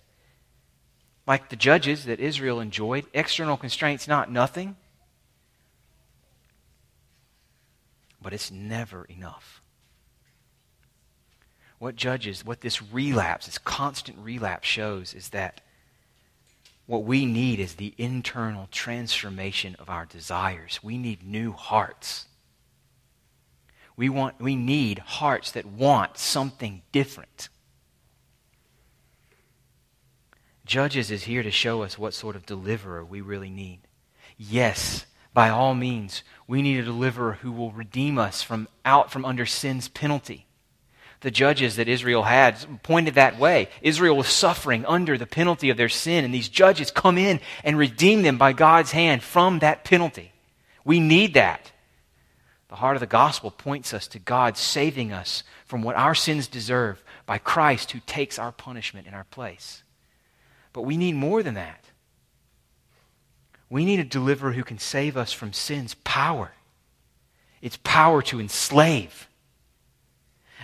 [1.27, 4.77] Like the judges that Israel enjoyed, external constraints not nothing.
[8.23, 9.61] But it's never enough.
[11.79, 15.61] What judges, what this relapse, this constant relapse shows is that
[16.87, 20.81] what we need is the internal transformation of our desires.
[20.83, 22.28] We need new hearts.
[23.99, 27.49] We, want, we need hearts that want something different.
[30.65, 33.81] Judges is here to show us what sort of deliverer we really need.
[34.37, 39.25] Yes, by all means, we need a deliverer who will redeem us from out from
[39.25, 40.47] under sin's penalty
[41.21, 43.69] the judges that Israel had pointed that way.
[43.83, 47.77] Israel was suffering under the penalty of their sin, and these judges come in and
[47.77, 50.33] redeem them by God's hand from that penalty.
[50.85, 51.73] We need that.
[52.69, 56.47] The heart of the gospel points us to God saving us from what our sins
[56.47, 59.83] deserve by Christ who takes our punishment in our place.
[60.73, 61.85] But we need more than that.
[63.71, 66.53] We need a deliverer who can save us from sin's power.
[67.61, 69.29] Its power to enslave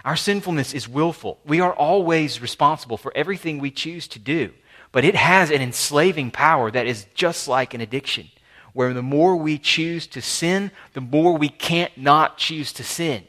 [0.05, 1.41] our sinfulness is willful.
[1.47, 4.53] We are always responsible for everything we choose to do.
[4.93, 8.29] But it has an enslaving power that is just like an addiction,
[8.75, 13.25] where the more we choose to sin, the more we can't not choose to sin.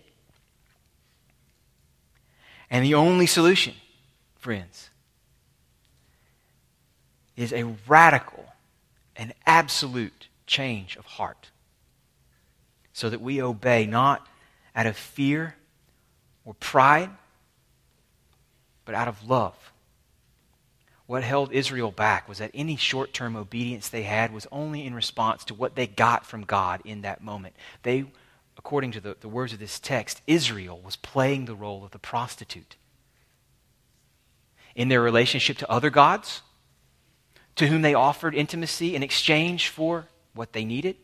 [2.69, 3.75] And the only solution,
[4.35, 4.89] friends,
[7.37, 8.45] is a radical
[9.15, 11.51] and absolute change of heart
[12.91, 14.27] so that we obey not
[14.75, 15.55] out of fear
[16.43, 17.11] or pride,
[18.83, 19.64] but out of love.
[21.07, 24.95] What held Israel back was that any short term obedience they had was only in
[24.95, 27.55] response to what they got from God in that moment.
[27.83, 28.05] They,
[28.57, 31.99] according to the, the words of this text, Israel was playing the role of the
[31.99, 32.75] prostitute.
[34.75, 36.41] In their relationship to other gods,
[37.55, 40.97] to whom they offered intimacy in exchange for what they needed,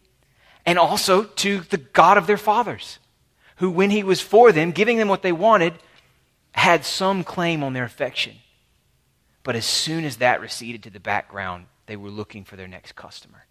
[0.65, 2.99] and also to the God of their fathers
[3.57, 5.73] who, when he was for them, giving them what they wanted,
[6.53, 8.33] had some claim on their affection.
[9.43, 12.95] But as soon as that receded to the background, they were looking for their next
[12.95, 13.45] customer.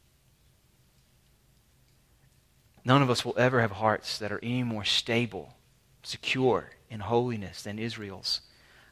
[2.84, 5.54] None of us will ever have hearts that are any more stable,
[6.02, 8.40] secure in holiness than Israel's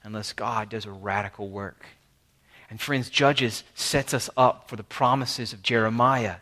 [0.02, 1.86] unless God does a radical work.
[2.70, 6.36] And friends, Judges sets us up for the promises of Jeremiah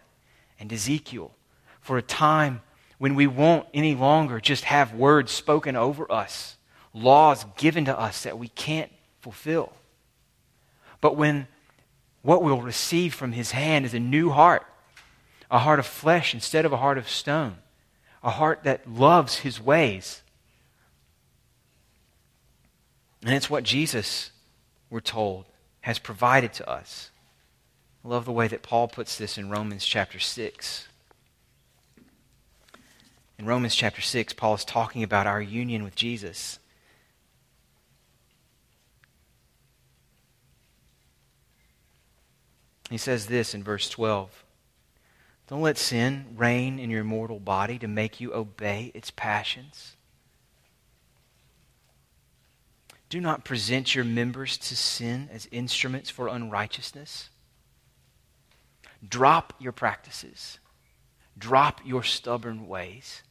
[0.59, 1.33] and Ezekiel
[1.81, 2.63] for a time
[2.99, 6.57] when we won't any longer just have words spoken over us,
[6.93, 8.91] laws given to us that we can't
[9.21, 9.73] fulfill.
[11.01, 11.49] But when
[12.23, 14.67] what we'll receive from his hand is a new heart,
[15.51, 17.57] a heart of flesh instead of a heart of stone,
[18.23, 20.23] a heart that loves his ways.
[23.23, 24.31] And it's what Jesus,
[24.91, 25.47] we're told,
[25.83, 27.11] has provided to us.
[28.05, 30.89] I love the way that Paul puts this in Romans chapter 6.
[33.39, 36.59] In Romans chapter 6, Paul is talking about our union with Jesus.
[42.91, 44.45] He says this in verse 12
[45.49, 49.97] Don't let sin reign in your mortal body to make you obey its passions.
[53.09, 57.31] Do not present your members to sin as instruments for unrighteousness.
[59.09, 60.59] Drop your practices.
[61.39, 63.23] Drop your stubborn ways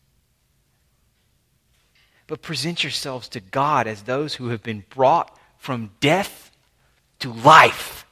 [2.28, 6.52] but present yourselves to God as those who have been brought from death
[7.20, 8.05] to life,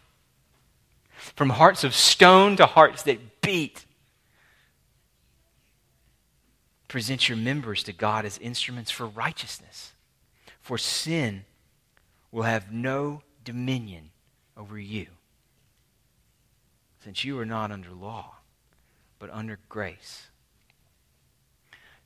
[1.35, 3.85] from hearts of stone to hearts that beat.
[6.87, 9.93] Present your members to God as instruments for righteousness,
[10.61, 11.45] for sin
[12.31, 14.11] will have no dominion
[14.55, 15.07] over you,
[17.03, 18.35] since you are not under law,
[19.17, 20.27] but under grace.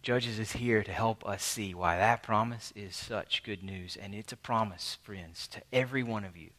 [0.02, 3.98] Judges is here to help us see why that promise is such good news.
[4.02, 6.52] And it's a promise, friends, to every one of you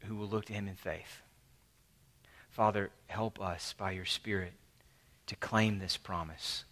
[0.00, 1.22] who will look to him in faith.
[2.54, 4.52] Father, help us by your Spirit
[5.26, 6.62] to claim this promise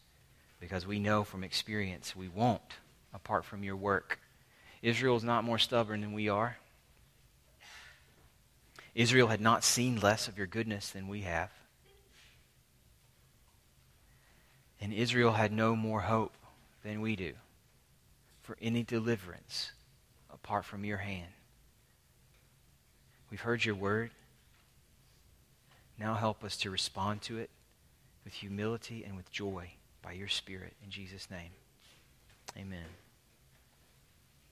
[0.60, 2.78] because we know from experience we won't
[3.12, 4.20] apart from your work.
[4.80, 6.56] Israel is not more stubborn than we are.
[8.94, 11.50] Israel had not seen less of your goodness than we have.
[14.80, 16.34] And Israel had no more hope
[16.84, 17.32] than we do
[18.42, 19.72] for any deliverance
[20.32, 21.32] apart from your hand.
[23.32, 24.12] We've heard your word.
[26.02, 27.48] Now help us to respond to it
[28.24, 29.70] with humility and with joy
[30.02, 30.72] by your Spirit.
[30.82, 31.50] In Jesus' name,
[32.58, 33.01] amen.